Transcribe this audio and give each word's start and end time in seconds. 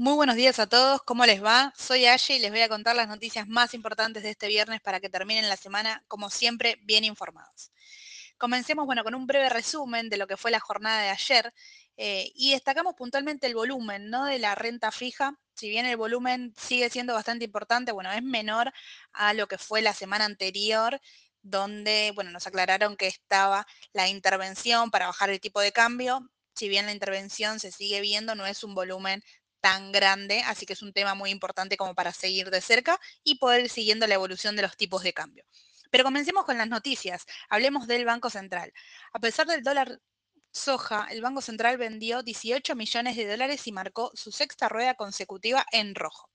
Muy 0.00 0.14
buenos 0.14 0.36
días 0.36 0.60
a 0.60 0.68
todos, 0.68 1.02
¿cómo 1.02 1.26
les 1.26 1.42
va? 1.42 1.72
Soy 1.76 2.06
Aye 2.06 2.36
y 2.36 2.38
les 2.38 2.52
voy 2.52 2.60
a 2.60 2.68
contar 2.68 2.94
las 2.94 3.08
noticias 3.08 3.48
más 3.48 3.74
importantes 3.74 4.22
de 4.22 4.30
este 4.30 4.46
viernes 4.46 4.80
para 4.80 5.00
que 5.00 5.08
terminen 5.08 5.48
la 5.48 5.56
semana, 5.56 6.04
como 6.06 6.30
siempre, 6.30 6.78
bien 6.84 7.02
informados. 7.02 7.72
Comencemos, 8.36 8.86
bueno, 8.86 9.02
con 9.02 9.16
un 9.16 9.26
breve 9.26 9.48
resumen 9.48 10.08
de 10.08 10.16
lo 10.16 10.28
que 10.28 10.36
fue 10.36 10.52
la 10.52 10.60
jornada 10.60 11.02
de 11.02 11.08
ayer 11.08 11.52
eh, 11.96 12.30
y 12.36 12.52
destacamos 12.52 12.94
puntualmente 12.94 13.48
el 13.48 13.56
volumen, 13.56 14.08
¿no? 14.08 14.24
De 14.26 14.38
la 14.38 14.54
renta 14.54 14.92
fija. 14.92 15.36
Si 15.56 15.68
bien 15.68 15.84
el 15.84 15.96
volumen 15.96 16.54
sigue 16.56 16.90
siendo 16.90 17.14
bastante 17.14 17.46
importante, 17.46 17.90
bueno, 17.90 18.12
es 18.12 18.22
menor 18.22 18.72
a 19.12 19.34
lo 19.34 19.48
que 19.48 19.58
fue 19.58 19.82
la 19.82 19.94
semana 19.94 20.26
anterior, 20.26 21.00
donde, 21.42 22.12
bueno, 22.14 22.30
nos 22.30 22.46
aclararon 22.46 22.96
que 22.96 23.08
estaba 23.08 23.66
la 23.92 24.06
intervención 24.06 24.92
para 24.92 25.08
bajar 25.08 25.30
el 25.30 25.40
tipo 25.40 25.60
de 25.60 25.72
cambio. 25.72 26.20
Si 26.54 26.68
bien 26.68 26.86
la 26.86 26.92
intervención 26.92 27.58
se 27.58 27.72
sigue 27.72 28.00
viendo, 28.00 28.36
no 28.36 28.46
es 28.46 28.62
un 28.62 28.76
volumen 28.76 29.24
tan 29.60 29.92
grande, 29.92 30.42
así 30.46 30.66
que 30.66 30.72
es 30.74 30.82
un 30.82 30.92
tema 30.92 31.14
muy 31.14 31.30
importante 31.30 31.76
como 31.76 31.94
para 31.94 32.12
seguir 32.12 32.50
de 32.50 32.60
cerca 32.60 32.98
y 33.24 33.36
poder 33.38 33.68
siguiendo 33.68 34.06
la 34.06 34.14
evolución 34.14 34.56
de 34.56 34.62
los 34.62 34.76
tipos 34.76 35.02
de 35.02 35.12
cambio. 35.12 35.44
Pero 35.90 36.04
comencemos 36.04 36.44
con 36.44 36.58
las 36.58 36.68
noticias. 36.68 37.24
Hablemos 37.48 37.86
del 37.86 38.04
Banco 38.04 38.30
Central. 38.30 38.72
A 39.12 39.18
pesar 39.20 39.46
del 39.46 39.62
dólar 39.62 40.00
soja, 40.52 41.06
el 41.10 41.22
Banco 41.22 41.40
Central 41.40 41.78
vendió 41.78 42.22
18 42.22 42.74
millones 42.74 43.16
de 43.16 43.26
dólares 43.26 43.66
y 43.66 43.72
marcó 43.72 44.10
su 44.14 44.32
sexta 44.32 44.68
rueda 44.68 44.94
consecutiva 44.94 45.64
en 45.72 45.94
rojo. 45.94 46.30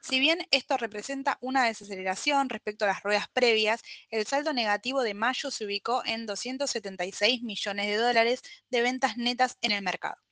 Si 0.00 0.20
bien 0.20 0.46
esto 0.50 0.76
representa 0.76 1.38
una 1.40 1.64
desaceleración 1.64 2.48
respecto 2.48 2.84
a 2.84 2.88
las 2.88 3.02
ruedas 3.02 3.26
previas, 3.32 3.82
el 4.10 4.26
saldo 4.26 4.52
negativo 4.52 5.02
de 5.02 5.14
mayo 5.14 5.50
se 5.50 5.64
ubicó 5.64 6.02
en 6.04 6.26
276 6.26 7.42
millones 7.42 7.86
de 7.86 7.96
dólares 7.96 8.42
de 8.70 8.82
ventas 8.82 9.16
netas 9.16 9.58
en 9.62 9.72
el 9.72 9.82
mercado. 9.82 10.25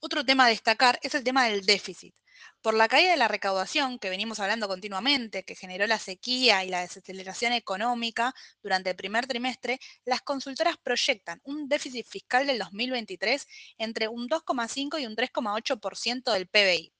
Otro 0.00 0.24
tema 0.24 0.44
a 0.44 0.48
destacar 0.48 1.00
es 1.02 1.16
el 1.16 1.24
tema 1.24 1.46
del 1.46 1.66
déficit. 1.66 2.14
Por 2.62 2.74
la 2.74 2.86
caída 2.86 3.10
de 3.10 3.16
la 3.16 3.26
recaudación, 3.26 3.98
que 3.98 4.10
venimos 4.10 4.38
hablando 4.38 4.68
continuamente, 4.68 5.42
que 5.42 5.56
generó 5.56 5.88
la 5.88 5.98
sequía 5.98 6.64
y 6.64 6.68
la 6.68 6.82
desaceleración 6.82 7.52
económica 7.52 8.32
durante 8.62 8.90
el 8.90 8.96
primer 8.96 9.26
trimestre, 9.26 9.80
las 10.04 10.22
consultoras 10.22 10.76
proyectan 10.76 11.40
un 11.42 11.68
déficit 11.68 12.06
fiscal 12.06 12.46
del 12.46 12.60
2023 12.60 13.44
entre 13.78 14.06
un 14.06 14.28
2,5 14.28 15.00
y 15.00 15.06
un 15.06 15.16
3,8% 15.16 16.32
del 16.32 16.46
PBI. 16.46 16.92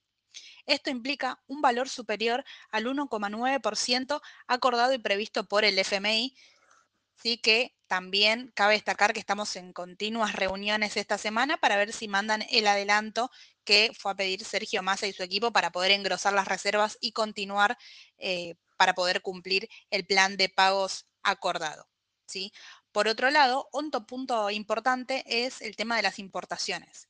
Esto 0.67 0.91
implica 0.91 1.41
un 1.47 1.63
valor 1.63 1.89
superior 1.89 2.45
al 2.71 2.87
1,9% 2.87 4.21
acordado 4.49 4.93
y 4.93 4.99
previsto 4.99 5.45
por 5.45 5.65
el 5.65 5.79
FMI, 5.79 6.35
sí 7.23 7.39
que 7.39 7.75
también 7.87 8.53
cabe 8.55 8.75
destacar 8.75 9.13
que 9.13 9.21
estamos 9.21 9.57
en 9.57 9.73
continuas 9.73 10.35
reuniones 10.35 10.97
esta 10.97 11.19
semana 11.19 11.57
para 11.57 11.77
ver 11.77 11.93
si 11.93 12.09
mandan 12.09 12.45
el 12.51 12.67
adelanto 12.67 13.31
que 13.65 13.93
fue 13.99 14.13
a 14.13 14.17
pedir 14.17 14.45
Sergio 14.45 14.83
Massa 14.83 15.07
y 15.07 15.13
su 15.13 15.23
equipo 15.23 15.53
para 15.53 15.73
poder 15.73 15.93
engrosar 15.93 16.33
las 16.33 16.49
reservas 16.49 16.99
y 17.01 17.13
continuar 17.13 17.77
eh, 18.19 18.55
para 18.77 18.95
poder 18.95 19.23
cumplir 19.23 19.69
el 19.91 20.07
plan 20.07 20.37
de 20.37 20.49
pagos 20.49 21.07
acordado. 21.23 21.89
¿sí? 22.27 22.53
Por 22.93 23.09
otro 23.09 23.31
lado, 23.31 23.69
otro 23.73 24.07
punto 24.07 24.51
importante 24.51 25.25
es 25.27 25.63
el 25.63 25.77
tema 25.77 25.97
de 25.97 26.03
las 26.03 26.19
importaciones. 26.19 27.08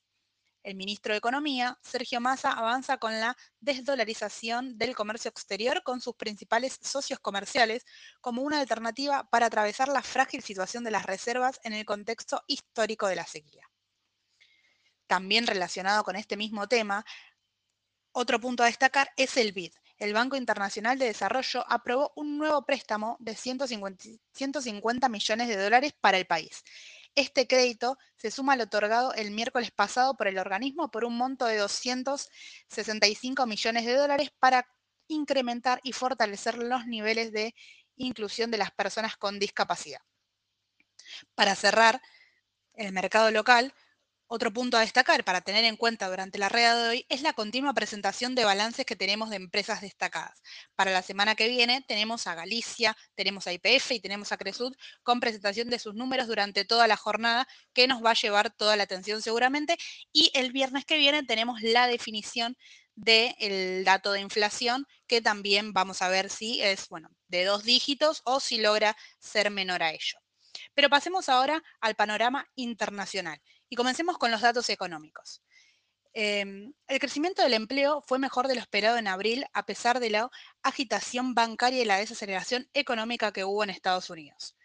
El 0.61 0.75
ministro 0.75 1.13
de 1.13 1.17
Economía, 1.17 1.77
Sergio 1.81 2.19
Massa, 2.19 2.51
avanza 2.51 2.97
con 2.97 3.17
la 3.19 3.37
desdolarización 3.61 4.77
del 4.77 4.95
comercio 4.95 5.29
exterior 5.29 5.83
con 5.83 6.01
sus 6.01 6.15
principales 6.15 6.77
socios 6.81 7.19
comerciales 7.19 7.85
como 8.19 8.41
una 8.41 8.59
alternativa 8.59 9.29
para 9.29 9.45
atravesar 9.45 9.87
la 9.87 10.01
frágil 10.01 10.43
situación 10.43 10.83
de 10.83 10.91
las 10.91 11.05
reservas 11.05 11.59
en 11.63 11.73
el 11.73 11.85
contexto 11.85 12.43
histórico 12.47 13.07
de 13.07 13.15
la 13.15 13.25
sequía. 13.25 13.69
También 15.07 15.47
relacionado 15.47 16.03
con 16.03 16.15
este 16.15 16.35
mismo 16.35 16.67
tema, 16.67 17.05
otro 18.11 18.39
punto 18.39 18.63
a 18.63 18.67
destacar 18.67 19.09
es 19.15 19.37
el 19.37 19.53
BID. 19.53 19.73
El 19.97 20.13
Banco 20.13 20.35
Internacional 20.35 20.97
de 20.97 21.05
Desarrollo 21.05 21.65
aprobó 21.67 22.11
un 22.15 22.37
nuevo 22.37 22.65
préstamo 22.65 23.17
de 23.19 23.35
150, 23.35 24.05
150 24.33 25.09
millones 25.09 25.47
de 25.47 25.57
dólares 25.57 25.93
para 25.99 26.17
el 26.17 26.25
país. 26.25 26.63
Este 27.19 27.47
crédito 27.47 27.97
se 28.15 28.31
suma 28.31 28.53
al 28.53 28.61
otorgado 28.61 29.13
el 29.13 29.31
miércoles 29.31 29.71
pasado 29.71 30.15
por 30.15 30.29
el 30.29 30.37
organismo 30.37 30.89
por 30.89 31.03
un 31.03 31.17
monto 31.17 31.47
de 31.47 31.57
265 31.57 33.45
millones 33.45 33.85
de 33.85 33.93
dólares 33.93 34.31
para 34.39 34.65
incrementar 35.09 35.81
y 35.83 35.91
fortalecer 35.91 36.57
los 36.57 36.87
niveles 36.87 37.33
de 37.33 37.53
inclusión 37.97 38.51
de 38.51 38.57
las 38.57 38.71
personas 38.71 39.17
con 39.17 39.37
discapacidad. 39.37 39.99
Para 41.35 41.55
cerrar, 41.55 42.01
el 42.75 42.93
mercado 42.93 43.31
local 43.31 43.73
otro 44.31 44.53
punto 44.53 44.77
a 44.77 44.81
destacar 44.81 45.23
para 45.23 45.41
tener 45.41 45.65
en 45.65 45.75
cuenta 45.75 46.07
durante 46.07 46.37
la 46.37 46.49
red 46.49 46.71
de 46.75 46.87
hoy 46.89 47.05
es 47.09 47.23
la 47.23 47.33
continua 47.33 47.73
presentación 47.73 48.35
de 48.35 48.45
balances 48.45 48.85
que 48.85 48.95
tenemos 48.95 49.31
de 49.31 49.37
empresas 49.37 49.81
destacadas. 49.81 50.39
Para 50.75 50.91
la 50.91 51.01
semana 51.01 51.33
que 51.33 51.47
viene 51.47 51.83
tenemos 51.87 52.27
a 52.27 52.35
Galicia, 52.35 52.95
tenemos 53.15 53.47
a 53.47 53.53
IPF 53.53 53.91
y 53.93 53.99
tenemos 53.99 54.31
a 54.31 54.37
Cresud 54.37 54.75
con 55.01 55.19
presentación 55.19 55.71
de 55.71 55.79
sus 55.79 55.95
números 55.95 56.27
durante 56.27 56.63
toda 56.63 56.87
la 56.87 56.95
jornada 56.95 57.47
que 57.73 57.87
nos 57.87 58.05
va 58.05 58.11
a 58.11 58.13
llevar 58.13 58.51
toda 58.51 58.75
la 58.75 58.83
atención 58.83 59.23
seguramente. 59.23 59.77
Y 60.13 60.29
el 60.35 60.51
viernes 60.51 60.85
que 60.85 60.97
viene 60.97 61.23
tenemos 61.23 61.63
la 61.63 61.87
definición 61.87 62.55
del 62.93 63.83
dato 63.83 64.11
de 64.11 64.19
inflación 64.21 64.85
que 65.07 65.21
también 65.23 65.73
vamos 65.73 66.03
a 66.03 66.09
ver 66.09 66.29
si 66.29 66.61
es 66.61 66.87
bueno 66.87 67.09
de 67.29 67.45
dos 67.45 67.63
dígitos 67.63 68.21
o 68.25 68.39
si 68.39 68.59
logra 68.59 68.95
ser 69.17 69.49
menor 69.49 69.81
a 69.81 69.91
ello. 69.91 70.19
Pero 70.75 70.89
pasemos 70.89 71.29
ahora 71.29 71.63
al 71.81 71.95
panorama 71.95 72.45
internacional. 72.55 73.41
Y 73.69 73.75
comencemos 73.75 74.17
con 74.17 74.31
los 74.31 74.41
datos 74.41 74.69
económicos. 74.69 75.41
Em, 76.13 76.73
el 76.87 76.99
crecimiento 76.99 77.43
del 77.43 77.53
empleo 77.53 78.01
fue 78.07 78.17
mejor 78.17 78.47
de 78.47 78.55
lo 78.55 78.61
esperado 78.61 78.97
en 78.97 79.07
abril 79.07 79.45
a 79.53 79.65
pesar 79.65 79.99
de 79.99 80.09
la 80.09 80.29
agitación 80.63 81.35
bancaria 81.35 81.81
y 81.81 81.85
la 81.85 81.97
desaceleración 81.97 82.67
económica 82.73 83.31
que 83.31 83.43
hubo 83.43 83.63
en 83.63 83.69
Estados 83.69 84.09
Unidos. 84.09 84.55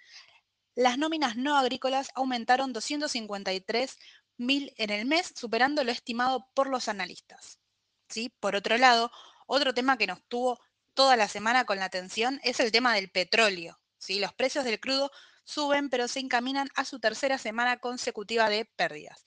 Las 0.75 0.99
nóminas 0.99 1.37
no 1.37 1.57
agrícolas 1.57 2.09
aumentaron 2.15 2.73
253 2.73 3.97
mil 4.39 4.73
en 4.77 4.91
el 4.91 5.05
mes, 5.07 5.33
superando 5.37 5.85
lo 5.85 5.93
estimado 5.93 6.49
por 6.55 6.69
los 6.69 6.89
analistas. 6.89 7.61
¿Sí? 8.09 8.35
Por 8.41 8.57
otro 8.57 8.77
lado, 8.79 9.13
otro 9.47 9.75
tema 9.75 9.99
que 9.99 10.07
nos 10.07 10.25
tuvo 10.27 10.59
toda 10.95 11.17
la 11.17 11.29
semana 11.29 11.65
con 11.65 11.79
la 11.79 11.85
atención 11.85 12.41
es 12.43 12.59
el 12.61 12.73
tema 12.73 12.95
del 12.95 13.11
petróleo. 13.11 13.79
¿sí? 13.99 14.19
Los 14.19 14.33
precios 14.33 14.65
del 14.65 14.81
crudo 14.81 15.11
suben, 15.45 15.91
pero 15.91 16.09
se 16.09 16.21
encaminan 16.21 16.69
a 16.75 16.85
su 16.85 16.99
tercera 16.99 17.39
semana 17.39 17.79
consecutiva 17.79 18.49
de 18.49 18.65
pérdidas, 18.65 19.25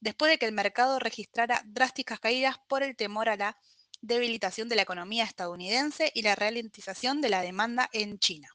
después 0.00 0.30
de 0.30 0.38
que 0.38 0.46
el 0.46 0.52
mercado 0.52 0.98
registrara 0.98 1.62
drásticas 1.64 2.20
caídas 2.20 2.56
por 2.68 2.82
el 2.82 2.96
temor 2.96 3.28
a 3.28 3.36
la 3.36 3.56
debilitación 4.00 4.68
de 4.68 4.76
la 4.76 4.82
economía 4.82 5.24
estadounidense 5.24 6.10
y 6.14 6.22
la 6.22 6.34
ralentización 6.34 7.20
de 7.20 7.28
la 7.28 7.42
demanda 7.42 7.88
en 7.92 8.18
China. 8.18 8.48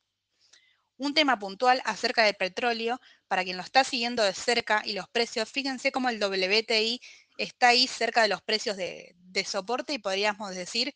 Un 0.98 1.14
tema 1.14 1.38
puntual 1.38 1.82
acerca 1.86 2.24
del 2.24 2.36
petróleo, 2.36 3.00
para 3.28 3.44
quien 3.44 3.58
lo 3.58 3.64
está 3.64 3.84
siguiendo 3.84 4.24
de 4.24 4.34
cerca 4.34 4.82
y 4.86 4.94
los 4.94 5.10
precios, 5.10 5.50
fíjense 5.50 5.92
cómo 5.92 6.10
el 6.10 6.24
WTI 6.24 7.02
está 7.38 7.70
ahí 7.70 7.86
cerca 7.86 8.22
de 8.22 8.30
los 8.30 8.42
precios 8.42 8.78
de, 8.78 9.14
de 9.18 9.44
soporte 9.44 9.94
y 9.94 10.00
podríamos 10.00 10.56
decir 10.56 10.94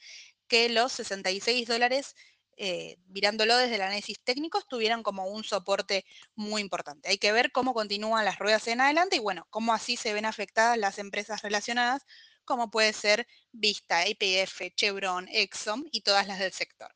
que 0.47 0.69
los 0.69 0.93
66 0.93 1.67
dólares 1.67 2.15
eh, 2.61 2.97
mirándolo 3.07 3.55
desde 3.55 3.75
el 3.75 3.81
análisis 3.81 4.19
técnico, 4.21 4.61
tuvieran 4.63 5.01
como 5.01 5.27
un 5.27 5.45
soporte 5.45 6.05
muy 6.35 6.61
importante. 6.61 7.07
Hay 7.07 7.17
que 7.17 7.31
ver 7.31 7.53
cómo 7.53 7.73
continúan 7.73 8.25
las 8.25 8.37
ruedas 8.37 8.67
en 8.67 8.81
adelante 8.81 9.15
y 9.15 9.19
bueno, 9.19 9.47
cómo 9.49 9.73
así 9.73 9.95
se 9.95 10.11
ven 10.11 10.25
afectadas 10.25 10.77
las 10.77 10.99
empresas 10.99 11.41
relacionadas, 11.41 12.05
como 12.43 12.69
puede 12.69 12.91
ser 12.91 13.27
Vista, 13.53 14.05
IPF, 14.05 14.75
Chevron, 14.75 15.29
Exxon 15.29 15.87
y 15.89 16.01
todas 16.01 16.27
las 16.27 16.37
del 16.37 16.51
sector. 16.51 16.93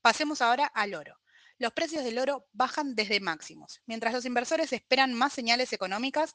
Pasemos 0.00 0.40
ahora 0.40 0.64
al 0.64 0.94
oro. 0.94 1.20
Los 1.58 1.74
precios 1.74 2.02
del 2.02 2.18
oro 2.18 2.48
bajan 2.52 2.94
desde 2.94 3.20
máximos. 3.20 3.82
Mientras 3.84 4.14
los 4.14 4.24
inversores 4.24 4.72
esperan 4.72 5.12
más 5.12 5.34
señales 5.34 5.74
económicas, 5.74 6.34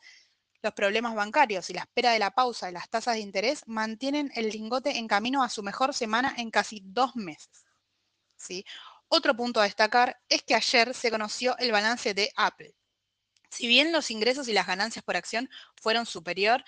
los 0.62 0.74
problemas 0.74 1.16
bancarios 1.16 1.72
y 1.72 1.74
la 1.74 1.82
espera 1.82 2.12
de 2.12 2.20
la 2.20 2.32
pausa 2.32 2.68
de 2.68 2.74
las 2.74 2.88
tasas 2.88 3.16
de 3.16 3.22
interés 3.22 3.64
mantienen 3.66 4.32
el 4.36 4.50
lingote 4.50 5.00
en 5.00 5.08
camino 5.08 5.42
a 5.42 5.50
su 5.50 5.64
mejor 5.64 5.96
semana 5.96 6.36
en 6.38 6.52
casi 6.52 6.84
dos 6.86 7.16
meses. 7.16 7.67
Otro 9.10 9.36
punto 9.36 9.60
a 9.60 9.64
destacar 9.64 10.20
es 10.30 10.44
que 10.44 10.56
ayer 10.56 10.94
se 10.94 11.12
conoció 11.12 11.58
el 11.60 11.72
balance 11.72 12.14
de 12.14 12.32
Apple. 12.36 12.76
Si 13.50 13.68
bien 13.68 13.92
los 13.92 14.12
ingresos 14.12 14.48
y 14.48 14.54
las 14.54 14.68
ganancias 14.68 15.04
por 15.04 15.16
acción 15.16 15.50
fueron 15.82 16.06
superior, 16.06 16.64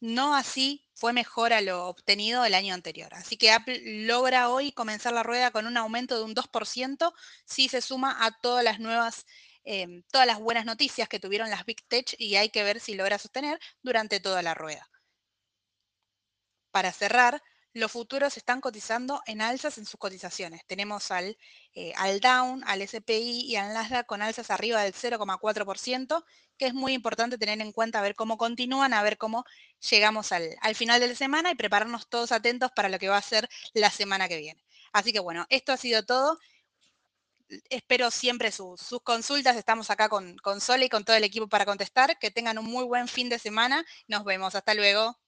no 0.00 0.34
así 0.34 0.84
fue 0.94 1.12
mejor 1.12 1.52
a 1.52 1.60
lo 1.60 1.86
obtenido 1.86 2.44
el 2.44 2.54
año 2.54 2.74
anterior. 2.74 3.14
Así 3.14 3.36
que 3.36 3.50
Apple 3.52 3.80
logra 4.06 4.48
hoy 4.50 4.72
comenzar 4.72 5.12
la 5.12 5.22
rueda 5.22 5.50
con 5.50 5.66
un 5.66 5.76
aumento 5.76 6.18
de 6.18 6.24
un 6.24 6.34
2% 6.34 7.14
si 7.44 7.68
se 7.68 7.80
suma 7.80 8.24
a 8.24 8.32
todas 8.40 8.64
las 8.64 8.80
nuevas, 8.80 9.26
em, 9.64 10.02
todas 10.10 10.26
las 10.26 10.40
buenas 10.40 10.64
noticias 10.64 11.08
que 11.08 11.20
tuvieron 11.20 11.50
las 11.50 11.64
Big 11.64 11.86
Tech 11.88 12.14
y 12.18 12.36
hay 12.36 12.50
que 12.50 12.64
ver 12.64 12.80
si 12.80 12.94
logra 12.94 13.18
sostener 13.18 13.60
durante 13.82 14.20
toda 14.20 14.42
la 14.42 14.54
rueda. 14.54 14.88
Para 16.72 16.92
cerrar, 16.92 17.42
los 17.74 17.90
futuros 17.90 18.36
están 18.36 18.60
cotizando 18.60 19.22
en 19.26 19.40
alzas 19.40 19.78
en 19.78 19.86
sus 19.86 19.98
cotizaciones. 19.98 20.62
Tenemos 20.66 21.10
al, 21.10 21.38
eh, 21.74 21.92
al 21.96 22.20
Down, 22.20 22.62
al 22.66 22.86
SPI 22.86 23.46
y 23.46 23.56
al 23.56 23.72
Nasdaq 23.72 24.06
con 24.06 24.22
alzas 24.22 24.50
arriba 24.50 24.82
del 24.82 24.92
0,4%, 24.92 26.24
que 26.58 26.66
es 26.66 26.74
muy 26.74 26.92
importante 26.92 27.38
tener 27.38 27.60
en 27.60 27.72
cuenta 27.72 27.98
a 27.98 28.02
ver 28.02 28.14
cómo 28.14 28.36
continúan, 28.36 28.92
a 28.92 29.02
ver 29.02 29.18
cómo 29.18 29.44
llegamos 29.90 30.32
al, 30.32 30.56
al 30.60 30.74
final 30.74 31.00
de 31.00 31.08
la 31.08 31.14
semana 31.14 31.50
y 31.50 31.54
prepararnos 31.54 32.08
todos 32.08 32.32
atentos 32.32 32.70
para 32.74 32.88
lo 32.88 32.98
que 32.98 33.08
va 33.08 33.16
a 33.16 33.22
ser 33.22 33.48
la 33.74 33.90
semana 33.90 34.28
que 34.28 34.36
viene. 34.36 34.64
Así 34.92 35.12
que 35.12 35.20
bueno, 35.20 35.46
esto 35.48 35.72
ha 35.72 35.76
sido 35.76 36.04
todo 36.04 36.38
espero 37.70 38.10
siempre 38.10 38.50
sus, 38.52 38.80
consultas. 39.02 39.56
Estamos 39.56 39.90
acá 39.90 40.08
con, 40.08 40.36
con 40.38 40.60
Sole 40.60 40.86
y 40.86 40.88
con 40.88 41.04
todo 41.04 41.16
el 41.16 41.24
equipo 41.24 41.48
para 41.48 41.66
contestar. 41.66 42.18
Que 42.18 42.30
tengan 42.30 42.58
un 42.58 42.66
muy 42.66 42.84
buen 42.84 43.08
fin 43.08 43.28
de 43.28 43.38
semana. 43.38 43.84
Nos 44.08 44.24
vemos. 44.24 44.54
Hasta 44.54 44.74
luego. 44.74 45.21